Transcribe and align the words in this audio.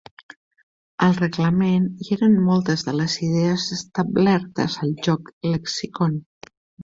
Al 1.07 1.11
reglament 1.17 1.83
hi 2.05 2.07
eren 2.15 2.37
moltes 2.47 2.85
de 2.87 2.95
les 3.01 3.17
idees 3.27 3.67
establertes 3.77 4.79
al 4.87 4.95
joc 5.09 5.31
"Lexicon". 5.53 6.19